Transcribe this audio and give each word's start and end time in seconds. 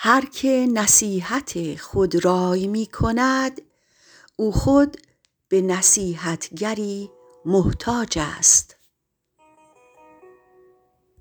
هر 0.00 0.24
که 0.24 0.66
نصیحت 0.72 1.76
خود 1.80 2.24
رای 2.24 2.66
می 2.66 2.86
کند 2.86 3.62
او 4.36 4.52
خود 4.52 4.96
به 5.48 5.60
نصیحتگری 5.60 7.10
محتاج 7.44 8.18
است. 8.18 8.77